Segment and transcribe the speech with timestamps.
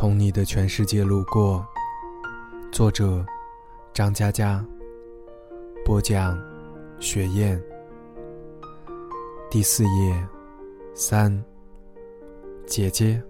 [0.00, 1.62] 从你的全世界路过，
[2.72, 3.22] 作者
[3.92, 4.64] 张嘉佳，
[5.84, 6.42] 播讲
[7.00, 7.62] 雪雁。
[9.50, 10.28] 第四页，
[10.94, 11.30] 三，
[12.64, 13.22] 姐姐，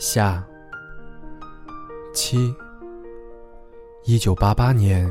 [0.00, 0.44] 下，
[2.12, 2.52] 七。
[4.02, 5.08] 一九八八年，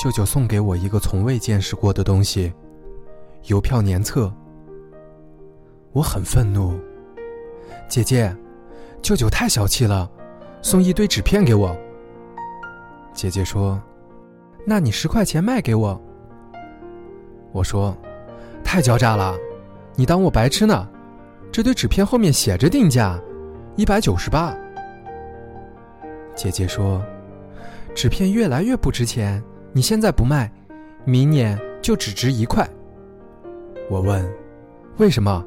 [0.00, 2.52] 舅舅送给我一个从未见识过的东西——
[3.50, 4.32] 邮票年册。
[5.90, 6.78] 我很愤怒，
[7.88, 8.32] 姐姐。
[9.02, 10.08] 舅舅太小气了，
[10.62, 11.76] 送一堆纸片给我。
[13.12, 13.80] 姐姐说
[14.64, 16.00] ：“那你十块钱卖给我。”
[17.52, 17.96] 我说
[18.62, 19.36] ：“太狡诈了，
[19.96, 20.88] 你当我白痴呢？
[21.50, 23.20] 这堆纸片后面写着定价，
[23.74, 24.56] 一百九十八。”
[26.36, 27.02] 姐姐说
[27.94, 30.50] ：“纸片越来越不值钱，你现在不卖，
[31.04, 32.68] 明年就只值一块。”
[33.90, 34.24] 我问
[34.98, 35.44] ：“为什么？”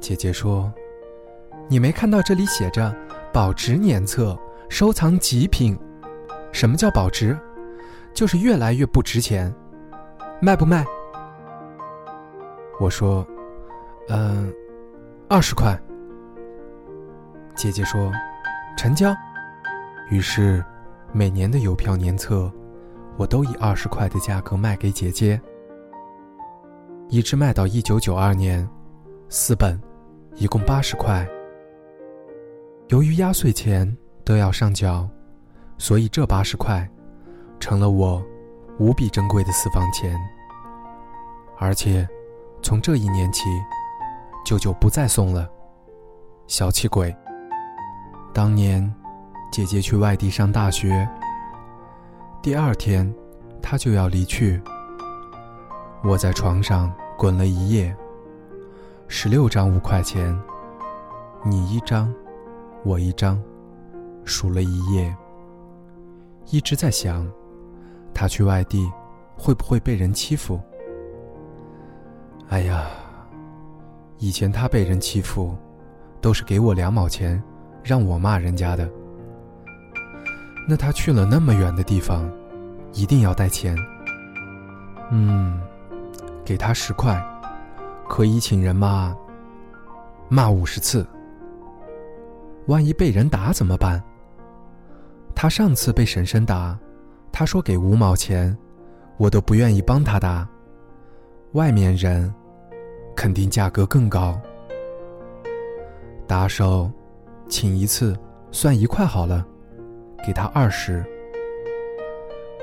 [0.00, 0.72] 姐姐说。
[1.70, 2.92] 你没看到这里写着
[3.32, 4.36] “保值年册，
[4.68, 5.78] 收藏极品”？
[6.50, 7.38] 什么叫保值？
[8.12, 9.54] 就是越来越不值钱。
[10.42, 10.84] 卖不卖？
[12.80, 13.24] 我说
[14.10, 14.52] ：“嗯，
[15.28, 15.80] 二十块。”
[17.54, 18.10] 姐姐说
[18.76, 19.14] ：“成交。”
[20.10, 20.64] 于是，
[21.12, 22.52] 每年的邮票年册，
[23.16, 25.40] 我都以二十块的价格卖给姐姐，
[27.10, 28.68] 一直卖到一九九二年，
[29.28, 29.80] 四本，
[30.34, 31.24] 一共八十块。
[32.90, 35.08] 由于压岁钱都要上缴，
[35.78, 36.88] 所以这八十块
[37.60, 38.20] 成了我
[38.80, 40.18] 无比珍贵的私房钱。
[41.56, 42.08] 而且，
[42.64, 43.44] 从这一年起，
[44.44, 45.48] 舅舅不再送了。
[46.48, 47.16] 小气鬼！
[48.34, 48.92] 当年，
[49.52, 51.08] 姐姐去外地上大学，
[52.42, 53.14] 第二天，
[53.62, 54.60] 她就要离去。
[56.02, 57.96] 我在床上滚了一夜，
[59.06, 60.36] 十六张五块钱，
[61.44, 62.12] 你一张。
[62.82, 63.40] 我一张，
[64.24, 65.14] 数了一夜，
[66.50, 67.30] 一直在想，
[68.14, 68.90] 他去外地
[69.36, 70.58] 会不会被人欺负？
[72.48, 72.86] 哎呀，
[74.18, 75.54] 以前他被人欺负，
[76.20, 77.40] 都是给我两毛钱，
[77.82, 78.90] 让我骂人家的。
[80.66, 82.30] 那他去了那么远的地方，
[82.92, 83.76] 一定要带钱。
[85.10, 85.60] 嗯，
[86.44, 87.22] 给他十块，
[88.08, 89.14] 可以请人骂，
[90.28, 91.06] 骂五十次。
[92.66, 94.02] 万一被人打怎么办？
[95.34, 96.78] 他上次被婶婶打，
[97.32, 98.56] 他说给五毛钱，
[99.16, 100.46] 我都不愿意帮他打。
[101.52, 102.32] 外面人，
[103.16, 104.40] 肯定价格更高。
[106.26, 106.90] 打手，
[107.48, 108.16] 请一次
[108.52, 109.44] 算一块好了，
[110.24, 111.04] 给他二十。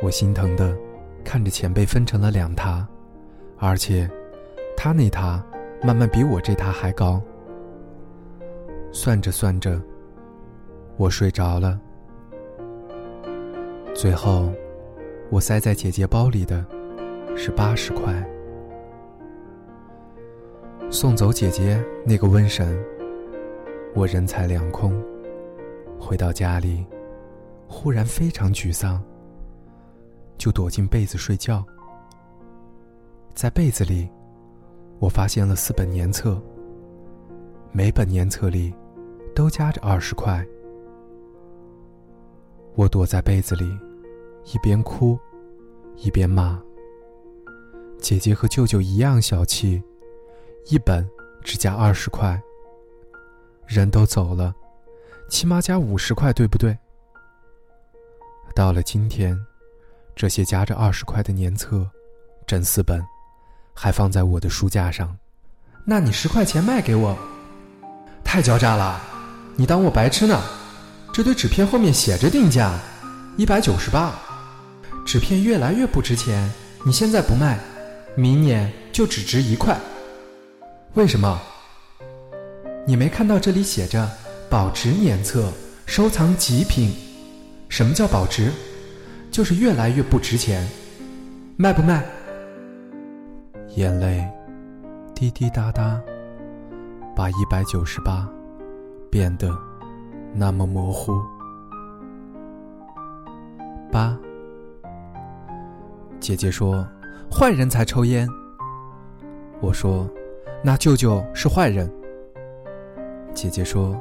[0.02, 0.78] 我心疼的
[1.24, 2.88] 看着钱被分成了两沓，
[3.58, 4.10] 而且
[4.78, 5.44] 他那沓
[5.82, 7.22] 慢慢比我这沓还高。
[8.92, 9.82] 算着算着。
[10.98, 11.80] 我睡着了。
[13.94, 14.52] 最后，
[15.30, 16.66] 我塞在姐姐包里的，
[17.36, 18.28] 是八十块。
[20.90, 22.78] 送走姐姐那个瘟神，
[23.94, 25.00] 我人财两空。
[26.00, 26.86] 回到家里，
[27.68, 29.04] 忽然非常沮丧，
[30.38, 31.66] 就躲进被子睡觉。
[33.34, 34.10] 在被子里，
[35.00, 36.42] 我发现了四本年册，
[37.72, 38.74] 每本年册里
[39.36, 40.46] 都夹着二十块。
[42.76, 43.78] 我躲在被子里，
[44.46, 45.18] 一边哭，
[45.96, 46.62] 一边骂。
[48.00, 49.82] 姐姐和舅舅一样小气，
[50.68, 51.08] 一本
[51.44, 52.40] 只加二十块。
[53.66, 54.56] 人都走了，
[55.28, 56.78] 起码加五十块，对不对？
[58.56, 59.38] 到了今天，
[60.16, 61.88] 这些夹着二十块的年册，
[62.48, 63.04] 整四本，
[63.74, 65.18] 还放在我的书架上。
[65.86, 67.18] 那你十块钱卖给我？
[68.28, 69.02] 太狡诈了！
[69.56, 70.44] 你当我白痴呢？
[71.14, 72.78] 这堆纸片后面写着定价，
[73.38, 74.14] 一百九十八。
[75.06, 76.52] 纸片越来越不值钱，
[76.86, 77.58] 你现在不卖，
[78.18, 79.80] 明年就只值一块。
[80.96, 81.42] 为什么？
[82.86, 84.12] 你没看到这里写着
[84.52, 85.50] “保值年册，
[85.86, 86.94] 收藏极品”？
[87.70, 88.52] 什么叫保值？
[89.32, 90.68] 就是越来越不值钱。
[91.56, 92.04] 卖不卖？
[93.78, 94.28] 眼泪
[95.16, 95.98] 滴滴答答，
[97.18, 98.30] 把一百九十八
[99.10, 99.58] 变得。
[100.36, 101.20] 那么模糊。
[103.92, 104.16] 八，
[106.20, 106.88] 姐姐说
[107.32, 108.30] ：“坏人才抽烟。”
[109.60, 110.08] 我说
[110.64, 111.92] ：“那舅舅是坏人。”
[113.34, 114.00] 姐姐说：“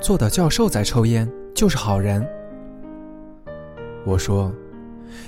[0.00, 2.24] 做到教授再抽烟就是好人。”
[4.06, 4.52] 我说：“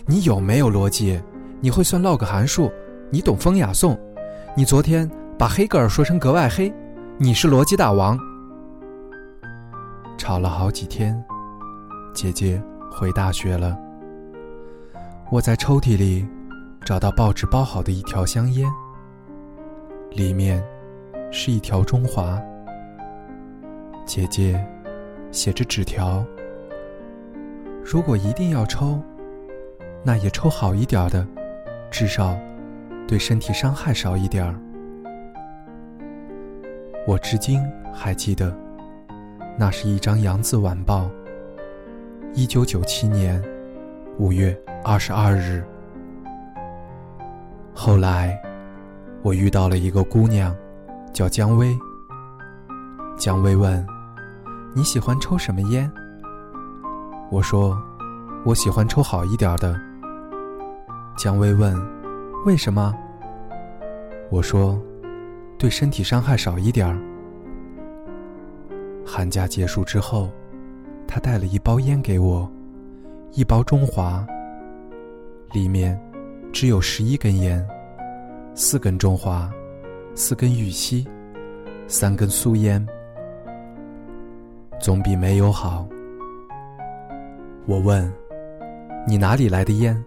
[0.07, 1.21] 你有没有逻辑？
[1.61, 2.71] 你会算 log 函数？
[3.11, 3.99] 你懂风雅颂？
[4.57, 6.73] 你昨天把黑格尔说成格外黑？
[7.17, 8.19] 你是逻辑大王？”
[10.19, 11.25] 吵了好几天，
[12.13, 13.79] 姐姐回大学了。
[15.31, 16.27] 我在抽屉里
[16.85, 18.69] 找到报纸包好的一条香烟，
[20.11, 20.61] 里面
[21.31, 22.41] 是一条中华。
[24.05, 24.61] 姐姐
[25.31, 26.25] 写着纸条
[27.85, 29.01] ：“如果一定要抽，
[30.03, 31.25] 那也抽好一点的，
[31.93, 32.37] 至少
[33.07, 34.61] 对身体伤害少一点儿。”
[37.07, 37.61] 我至今
[37.93, 38.57] 还记得，
[39.59, 41.03] 那是一张《扬子晚报》，
[42.33, 43.43] 一九九七年
[44.19, 45.63] 五月二十二日。
[47.75, 48.41] 后来，
[49.23, 50.57] 我遇到了一个姑娘，
[51.13, 51.77] 叫姜薇。
[53.19, 53.87] 姜薇问
[54.75, 55.91] ：“你喜欢抽什么烟？”
[57.31, 57.79] 我说
[58.47, 59.79] ：“我喜欢抽好一点的。”
[61.19, 61.79] 姜薇问
[62.47, 62.95] ：“为什么？”
[64.33, 64.81] 我说。
[65.65, 67.01] 对身体伤害少一点儿。
[69.03, 70.31] 寒假结束之后，
[71.09, 72.47] 他带了一包烟给我，
[73.33, 74.27] 一包中华。
[75.55, 75.99] 里面
[76.53, 77.67] 只有十一根烟，
[78.55, 79.51] 四根中华，
[80.15, 81.09] 四根玉溪，
[81.87, 82.87] 三根苏烟，
[84.79, 85.89] 总比没有好。
[87.65, 88.13] 我问
[89.09, 90.05] ：“你哪里来的烟？”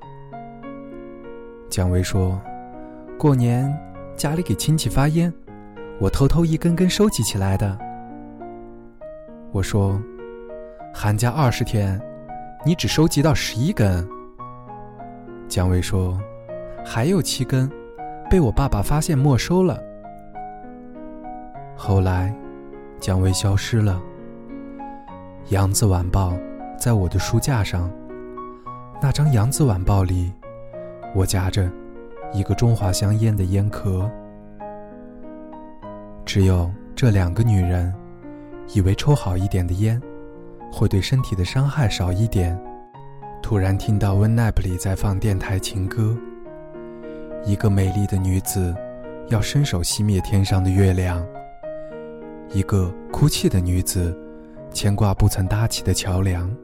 [1.67, 2.39] 姜维说
[3.17, 3.67] ：“过年。”
[4.15, 5.31] 家里给亲戚发烟，
[5.99, 7.77] 我偷偷一根根收集起来的。
[9.51, 9.99] 我说
[10.93, 11.99] ：“寒假二十天，
[12.65, 14.07] 你只收集到十一根。”
[15.49, 16.19] 姜维说
[16.85, 17.71] ：“还有七根，
[18.29, 19.81] 被我爸爸发现没收了。”
[21.75, 22.35] 后来，
[22.99, 24.01] 姜维消失了。
[25.53, 26.31] 《扬子晚报》
[26.77, 27.89] 在我的书架上，
[29.01, 30.31] 那张《扬子晚报》里，
[31.15, 31.67] 我夹着。
[32.33, 34.11] 一个中华香烟的烟壳，
[36.37, 37.91] 只有这两个女人，
[38.75, 39.99] 以为抽好一点的烟，
[40.71, 42.55] 会对身体的伤害少一点。
[43.41, 46.15] 突然听到温奈普里在放电台情歌，
[47.43, 48.71] 一个美丽的女子
[49.29, 51.25] 要伸手熄灭天上的月亮，
[52.51, 54.15] 一个哭泣的女子
[54.71, 56.55] 牵挂不曾搭起的桥梁。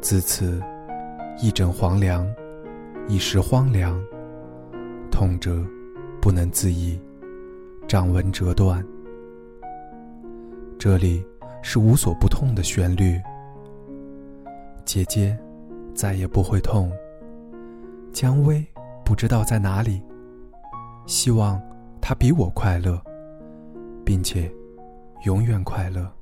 [0.00, 0.60] 自此，
[1.40, 2.26] 一枕黄粱。
[3.06, 3.96] 一时荒凉，
[5.12, 5.64] 痛着
[6.20, 6.98] 不能自已，
[7.88, 8.84] 掌纹折断。
[10.76, 11.24] 这里
[11.62, 13.20] 是无所不痛的旋律。
[14.84, 15.38] 姐姐
[15.94, 16.90] 再也不会痛。
[18.12, 18.64] 姜薇
[19.04, 20.02] 不知道在哪里，
[21.06, 21.60] 希望
[22.00, 23.00] 她比我快乐，
[24.04, 24.50] 并且
[25.24, 26.12] 永远快乐。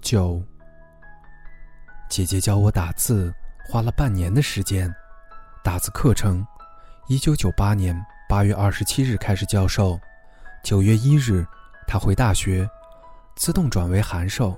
[0.00, 0.42] 九，
[2.10, 3.32] 姐姐教我打字。
[3.64, 4.92] 花了半年的时间，
[5.62, 6.44] 打字课程，
[7.06, 7.94] 一九九八年
[8.32, 10.00] 八月二十七日开始教授，
[10.64, 11.46] 九月一日
[11.86, 12.66] 他回大学，
[13.36, 14.56] 自动转为函授。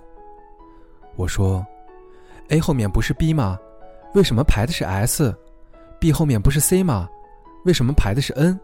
[1.16, 1.66] 我说
[2.50, 3.58] ：“A 后面不是 B 吗？
[4.14, 7.08] 为什么排的是 S？B 后面不是 C 吗？
[7.64, 8.60] 为什么排的是 N？”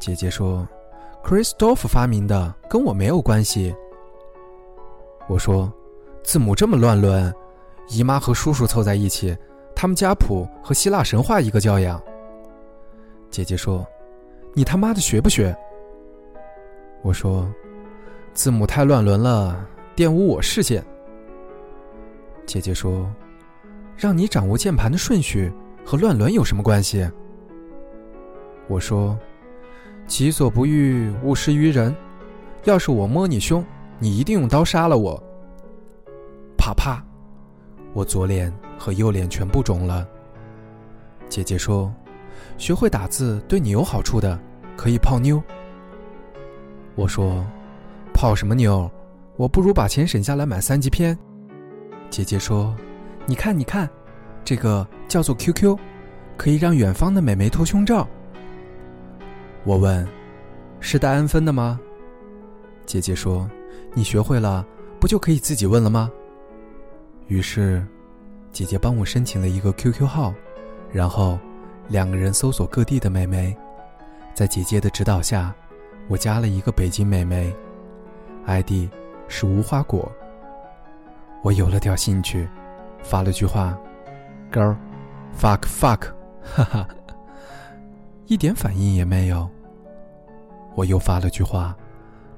[0.00, 0.66] 姐姐说
[1.22, 3.72] ：“Christoph 发明的，跟我没有关系。”
[5.30, 5.72] 我说
[6.24, 7.32] ：“字母这么乱伦。”
[7.90, 9.38] 姨妈和叔叔凑在一起，
[9.72, 12.02] 他们家谱和希腊神话一个教养。
[13.30, 13.86] 姐姐说
[14.54, 15.56] ：“你他妈的学不学？”
[17.02, 17.48] 我说
[18.34, 20.84] ：“字母太乱伦了，玷污我视线。”
[22.46, 23.08] 姐姐说
[23.96, 25.52] ：“让你掌握键盘的顺序
[25.84, 27.08] 和乱伦有什么关系？”
[28.66, 29.18] 我说
[30.06, 31.94] ：“己所不欲，勿施于人。
[32.64, 33.64] 要是我摸你胸，
[33.98, 35.22] 你一定用刀杀了我。”
[36.56, 37.04] 啪啪。
[37.94, 40.06] 我左脸和右脸全部肿了。
[41.28, 41.92] 姐姐说
[42.56, 44.38] ：“学会打字对你有好处的，
[44.76, 45.42] 可以泡妞。”
[46.94, 47.46] 我说
[48.12, 48.90] ：“泡什么妞？
[49.36, 51.16] 我不如把钱省下来买三级片。”
[52.10, 52.74] 姐姐说
[53.26, 53.88] ：“你看，你看，
[54.44, 55.76] 这个叫做 QQ，
[56.36, 58.08] 可以让远方的美眉脱胸罩。”
[59.64, 60.06] 我问
[60.80, 61.78] ：“是带安分的吗？”
[62.86, 63.48] 姐姐说
[63.94, 64.66] ：“你学会了，
[64.98, 66.10] 不就可以自己问了吗？”
[67.28, 67.86] 于是，
[68.50, 70.32] 姐姐帮我申请了一个 QQ 号，
[70.90, 71.38] 然后
[71.88, 73.56] 两个人搜索各地的美眉。
[74.34, 75.52] 在姐姐的指导下，
[76.06, 77.52] 我加了一个北京美眉
[78.46, 78.88] ，ID
[79.26, 80.10] 是无花果。
[81.42, 82.48] 我有了点兴趣，
[83.02, 83.76] 发了句话
[84.52, 86.02] ：“Girl，fuck fuck，
[86.54, 86.88] 哈哈，
[88.26, 89.48] 一点反应也没有。”
[90.76, 91.76] 我又发了句话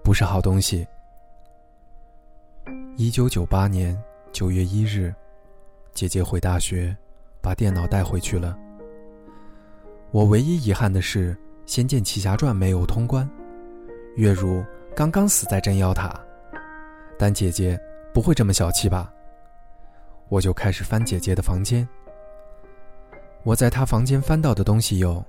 [0.03, 0.88] 不是好东西。
[2.95, 4.00] 一九九八年
[4.31, 5.12] 九月一日，
[5.95, 6.95] 姐姐回大学，
[7.41, 8.55] 把电脑带回去了。
[10.12, 11.33] 我唯一遗憾的是，
[11.65, 13.27] 《仙剑奇侠传》没有通关，
[14.15, 14.63] 月如
[14.95, 16.15] 刚刚死在镇妖塔。
[17.17, 17.79] 但姐姐
[18.13, 19.12] 不会这么小气吧？
[20.27, 21.88] 我就开始翻姐姐的房间。
[23.41, 25.25] 我在她房间翻到的东西有：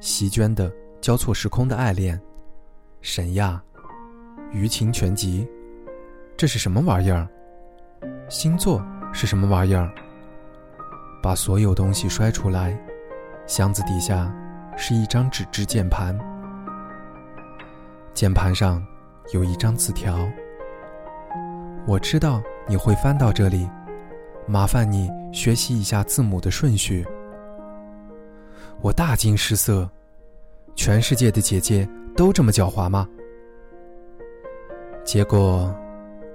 [0.00, 2.16] 席绢的《交错时空的爱恋》，
[3.08, 3.62] 神亚，
[4.52, 5.46] 《舆情全集》，
[6.36, 7.24] 这是什么玩意儿？
[8.28, 9.88] 星座是什么玩意儿？
[11.22, 12.76] 把所有东西摔出来。
[13.46, 14.34] 箱子底下
[14.76, 16.18] 是一张纸质键盘，
[18.12, 18.84] 键盘上
[19.32, 20.28] 有一张字条。
[21.86, 23.70] 我知道你会翻到这里，
[24.48, 27.06] 麻烦你学习一下字母的顺序。
[28.80, 29.88] 我大惊失色，
[30.74, 33.06] 全世界的姐姐都这么狡猾吗？
[35.04, 35.72] 结果，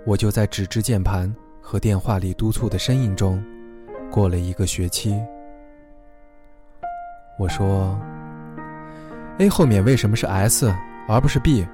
[0.06, 3.44] 我就在纸质键盘和电话里督促的身影中，
[4.12, 5.20] 过了一个学期。
[7.40, 8.00] 我说
[9.40, 10.72] ：“A 后面为什么是 S
[11.08, 11.68] 而不是 B？”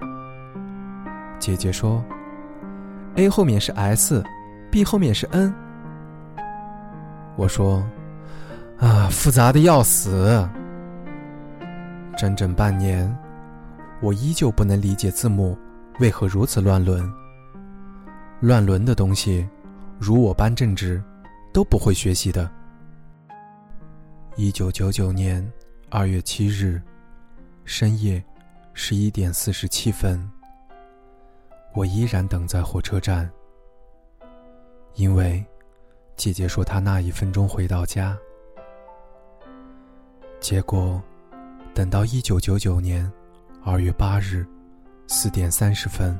[1.37, 2.01] 姐姐说
[3.15, 5.53] ：“A 后面是 S，B 后面是 N。”
[7.35, 7.83] 我说
[8.79, 10.47] ：“啊，复杂的要死！”
[12.17, 13.15] 整整半年，
[14.01, 15.57] 我依旧不能理解字幕
[15.99, 17.11] 为何如此乱伦。
[18.39, 19.47] 乱伦的东西，
[19.99, 21.01] 如我般正直，
[21.51, 22.49] 都不会学习的。
[24.35, 25.43] 一九九九年
[25.89, 26.79] 二月七日
[27.65, 28.23] 深夜
[28.73, 30.29] 十一点四十七分，
[31.73, 33.27] 我依然等在火车站，
[34.93, 35.43] 因为
[36.15, 38.15] 姐姐说她那一分钟回到家。
[40.39, 41.01] 结果
[41.73, 43.11] 等到一九九九年
[43.69, 44.47] 二月八日
[45.07, 46.17] 四点三十分，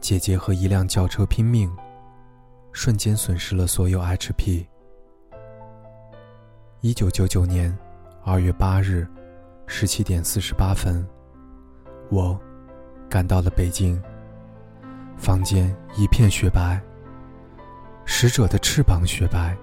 [0.00, 1.70] 姐姐和一辆轿车拼命，
[2.72, 4.66] 瞬间损失了所有 HP。
[6.80, 7.72] 一九九九年
[8.24, 9.06] 二月八日
[9.68, 11.06] 十七点四十八分，
[12.10, 12.36] 我
[13.08, 14.02] 赶到了北京。
[15.16, 16.82] 房间一片雪白，
[18.04, 19.56] 使者的翅膀雪白，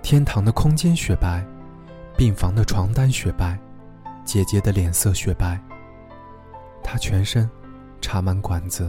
[0.00, 1.46] 天堂的空间雪白，
[2.16, 3.60] 病房的床单雪白，
[4.30, 5.60] 姐姐的脸色雪白。
[6.84, 7.50] 她全身
[8.00, 8.88] 插满管子，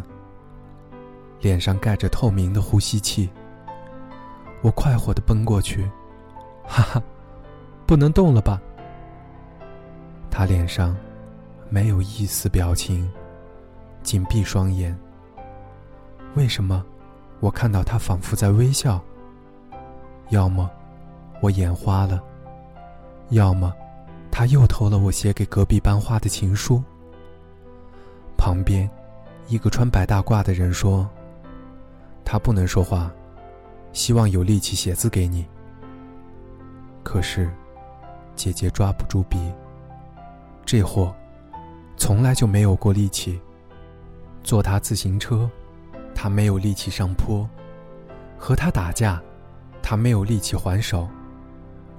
[1.39, 3.27] 脸上盖着透明的呼吸器。
[4.61, 5.89] 我快活的奔过去，
[6.63, 7.01] 哈哈。
[7.87, 8.61] 不能动了吧？
[10.29, 10.95] 她脸上
[11.69, 13.11] 没有一丝表情，
[14.03, 14.95] 紧闭双眼。
[16.35, 16.85] 为什么
[17.39, 19.03] 我看到她仿佛在微笑？
[20.29, 20.69] 要么
[21.41, 22.21] 我眼花了，
[23.29, 23.73] 要么
[24.41, 26.81] 他又偷了我写给隔壁班花的情书。
[28.35, 28.89] 旁边
[29.47, 31.07] 一个穿白大褂的人说
[32.25, 33.11] ：“他不能说话，
[33.93, 35.45] 希望有力气写字给你。”
[37.05, 37.51] 可是。
[38.35, 39.37] 姐姐抓不住笔，
[40.65, 41.13] 这货
[41.95, 43.39] 从来就没有过力气。
[44.41, 45.47] 坐他自行车，
[46.15, 47.47] 他没有力气上坡；
[48.39, 49.21] 和他打架，
[49.83, 51.07] 他没有力气还手；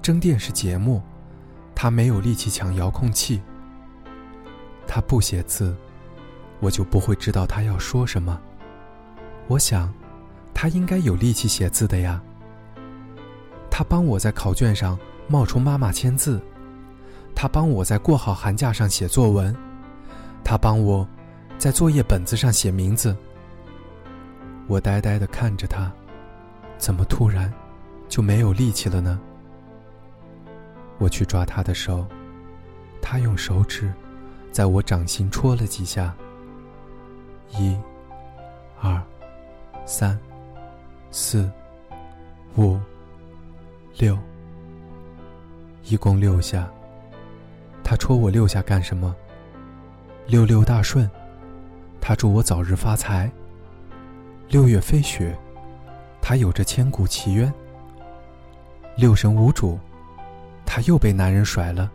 [0.00, 1.00] 争电视节目，
[1.82, 3.42] 他没有力气抢遥控器。
[4.86, 5.74] 他不写字，
[6.60, 8.40] 我就不会知道他要说什么。
[9.48, 9.92] 我想，
[10.54, 12.22] 他应该有力气写字的呀。
[13.68, 14.96] 他帮我在考卷上。
[15.26, 16.40] 冒充妈妈签字，
[17.34, 19.52] 他帮我在过好寒假上写作文，
[20.44, 21.08] 他帮我，
[21.58, 23.16] 在作业本子上写名字。
[24.68, 25.90] 我呆呆的看着他，
[26.78, 27.52] 怎么突然
[28.08, 29.18] 就没有力气了呢？
[30.98, 32.06] 我去抓他的手，
[33.00, 33.92] 他用手指
[34.50, 36.14] 在我掌心戳了几下。
[37.50, 37.76] 一、
[38.80, 39.00] 二、
[39.84, 40.18] 三、
[41.10, 41.50] 四、
[42.56, 42.78] 五、
[43.98, 44.18] 六。
[45.84, 46.70] 一共六下。
[47.82, 49.14] 他戳我六下干什么？
[50.26, 51.10] 六六大顺，
[52.00, 53.30] 他祝我早日发财。
[54.48, 55.36] 六月飞雪，
[56.20, 57.52] 他有着千古奇冤。
[58.96, 59.78] 六神无主，
[60.74, 61.92] 他又被男人甩了。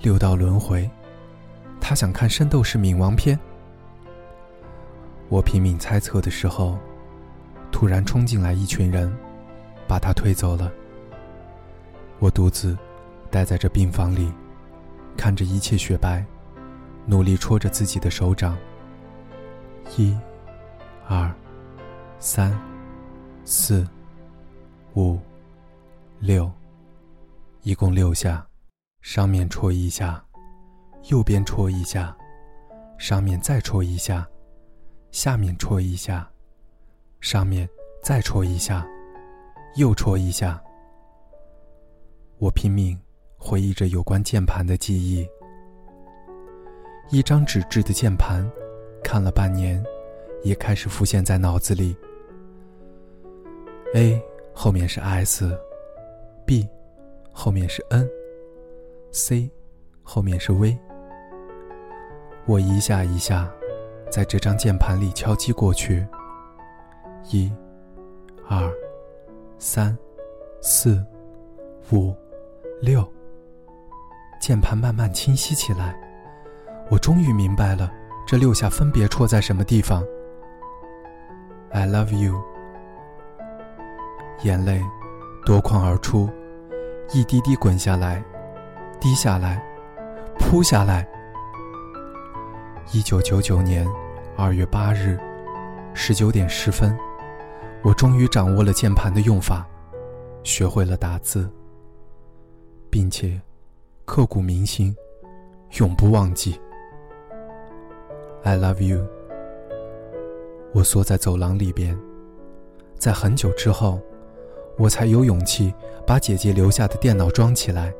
[0.00, 0.90] 六道轮回，
[1.78, 3.36] 他想看《圣斗士冥王篇》。
[5.28, 6.78] 我拼命猜测的时候，
[7.70, 9.14] 突然冲进来一群人，
[9.86, 10.72] 把他推走了。
[12.20, 12.74] 我独自
[13.30, 14.32] 待在这病房里，
[15.14, 16.24] 看着一切雪白，
[17.04, 18.56] 努力戳着自己的手掌。
[19.94, 20.16] 一、
[21.06, 21.30] 二、
[22.18, 22.58] 三、
[23.44, 23.86] 四、
[24.94, 25.18] 五、
[26.18, 26.50] 六，
[27.62, 28.46] 一共六下，
[29.02, 30.24] 上面戳一下，
[31.10, 32.16] 右边戳一下，
[32.98, 34.26] 上面再戳一下，
[35.10, 36.28] 下面戳一下。
[37.20, 37.68] 上面
[38.02, 38.86] 再戳一下，
[39.76, 40.58] 又戳一下。
[42.38, 42.98] 我拼命
[43.36, 45.28] 回忆着有关键盘的记忆。
[47.10, 48.50] 一张纸质的键盘，
[49.04, 49.84] 看了半年，
[50.42, 51.94] 也开始浮现在脑子里。
[53.94, 54.18] A
[54.54, 56.66] 后面是 S，B
[57.32, 59.50] 后面是 N，C
[60.02, 60.78] 后面是 V。
[62.46, 63.50] 我一下一下，
[64.10, 66.06] 在这张键盘里敲击过去。
[67.30, 67.52] 一、
[68.48, 68.72] 二、
[69.58, 69.96] 三、
[70.60, 71.04] 四、
[71.92, 72.14] 五、
[72.80, 73.06] 六，
[74.40, 75.94] 键盘慢慢清晰起来。
[76.90, 77.92] 我终于明白了，
[78.26, 80.02] 这六下分别戳在什么地方。
[81.70, 82.42] I love you。
[84.42, 84.82] 眼泪
[85.44, 86.28] 夺眶而出，
[87.12, 88.22] 一滴滴滚下来，
[89.00, 89.60] 滴下来，
[90.38, 91.04] 扑下来。
[92.92, 93.84] 一九九九年
[94.36, 95.18] 二月八日，
[95.92, 96.96] 十九点十分。
[97.82, 99.66] 我终于掌握了键盘的用法，
[100.44, 101.50] 学会了打字，
[102.88, 103.40] 并且
[104.04, 104.94] 刻骨铭心，
[105.80, 106.60] 永不忘记。
[108.44, 109.04] I love you。
[110.72, 111.98] 我缩在走廊里边，
[112.96, 114.00] 在很久之后，
[114.80, 115.74] 我才有勇气
[116.06, 117.92] 把姐姐留下的电脑装起来。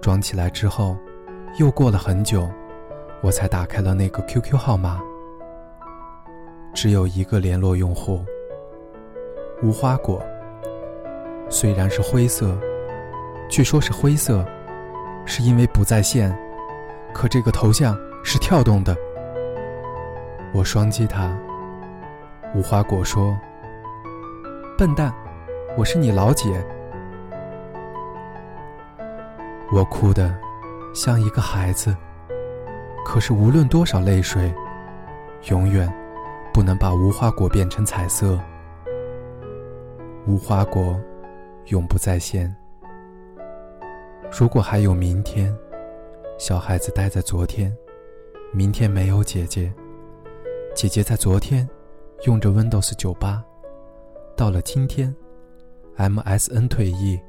[0.00, 0.96] 装起来之后，
[1.58, 2.48] 又过了很久，
[3.20, 4.98] 我才打开了那个 QQ 号码，
[6.72, 8.24] 只有一个联络用户。
[9.62, 10.22] 无花果
[11.50, 12.58] 虽然是灰色，
[13.50, 14.42] 据说是灰色，
[15.26, 16.34] 是因为不在线，
[17.12, 18.96] 可这个头像是跳动的。
[20.54, 21.38] 我双击它，
[22.54, 23.38] 无花果说
[24.78, 25.14] ：“笨蛋，
[25.76, 26.62] 我是你老姐。”
[29.72, 30.36] 我哭得
[30.94, 31.96] 像一个孩子，
[33.06, 34.52] 可是无论多少泪水，
[35.48, 35.90] 永远
[36.52, 38.38] 不能把无花果变成彩色。
[40.26, 41.00] 无花果，
[41.66, 42.54] 永不再现。
[44.30, 45.56] 如果还有明天，
[46.38, 47.74] 小孩子待在昨天，
[48.52, 49.72] 明天没有姐姐。
[50.74, 51.66] 姐姐在昨天
[52.26, 53.42] 用着 Windows 九八，
[54.36, 55.14] 到了今天
[55.96, 57.20] ，MSN 退役，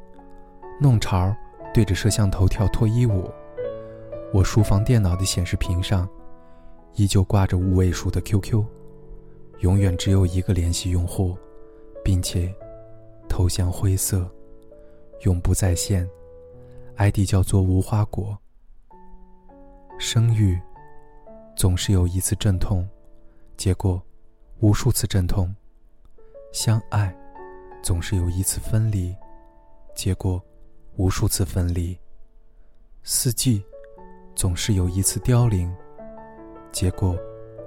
[0.80, 1.36] 弄潮
[1.74, 3.30] 对着摄像头跳脱衣舞。
[4.34, 6.08] 我书房电脑的显示屏上，
[6.96, 8.64] 依旧挂着五位数的 QQ，
[9.60, 11.38] 永远只有一个联系用户，
[12.04, 12.54] 并且。
[13.30, 14.30] 头像灰色，
[15.22, 16.08] 永不在线
[16.98, 18.38] ，ID 叫做无花果。
[19.98, 20.62] 生育
[21.56, 22.88] 总是有一次阵痛，
[23.58, 24.00] 结果
[24.60, 25.48] 无数次阵痛；
[26.52, 27.12] 相爱
[27.84, 29.14] 总是有一次分离，
[29.94, 30.42] 结果
[30.96, 31.94] 无数次分离；
[33.04, 33.62] 四季
[34.34, 35.70] 总是有一次凋零，
[36.72, 37.14] 结果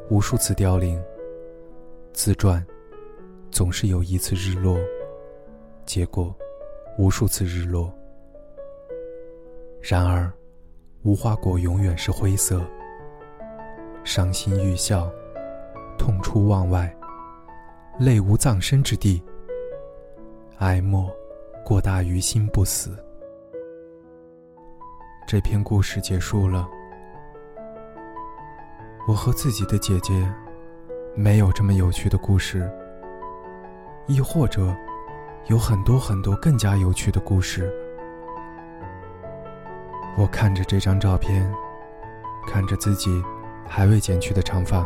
[0.09, 0.99] 无数次凋零；
[2.15, 2.67] 自转
[3.51, 4.79] 总是有一次日落。
[5.85, 6.35] 结果，
[6.97, 7.93] 无数次日落。
[9.83, 10.33] 然而，
[11.03, 12.65] 无花果永远是灰色。
[14.03, 15.13] 伤心欲笑，
[15.99, 16.91] 痛出望外，
[18.01, 19.23] 泪无葬身之地。
[20.59, 21.11] 哀莫
[21.65, 22.97] 过大于心不死。
[25.27, 26.69] 这篇故事结束了。
[29.09, 30.29] 我和自己的姐姐，
[31.15, 32.71] 没有这么有趣的故事。
[34.07, 34.75] 亦或者。
[35.49, 37.73] 有很多很多更加有趣的故事。
[40.19, 41.49] 我看着这张照片，
[42.49, 43.23] 看着自己
[43.65, 44.85] 还未剪去的长发，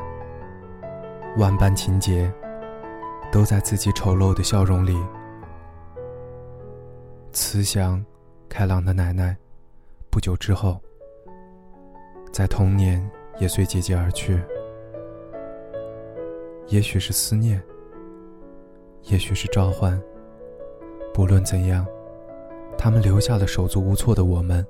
[1.38, 2.30] 万般情节
[3.32, 5.02] 都在自己丑陋的笑容里。
[7.32, 8.04] 慈祥、
[8.48, 9.36] 开朗的奶奶，
[10.10, 10.80] 不久之后，
[12.32, 14.42] 在童年也随姐姐而去。
[16.66, 17.62] 也许是思念，
[19.04, 20.00] 也许是召唤。
[21.14, 21.86] 不论怎样，
[22.76, 24.66] 他们留下了手足无措的我们。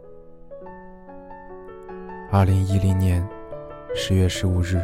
[2.31, 3.27] 二零一零年
[3.94, 4.79] 十月十五日，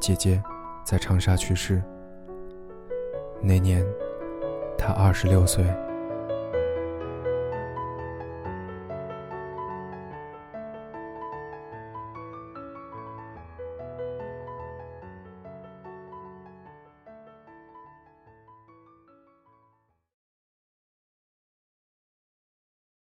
[0.00, 0.40] 姐姐
[0.84, 1.82] 在长沙去世。
[3.40, 3.84] 那年，
[4.78, 5.64] 她二十六岁。